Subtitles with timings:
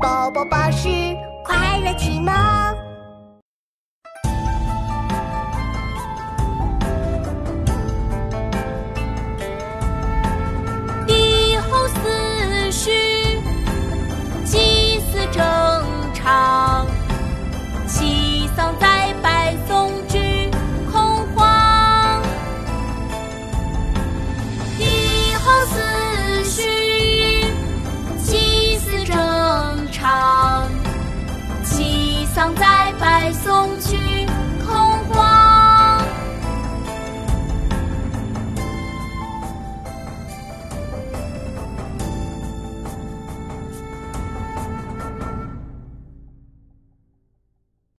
[0.00, 0.88] 宝宝巴士
[1.42, 2.57] 快乐启蒙。
[32.38, 34.17] 常在白松去。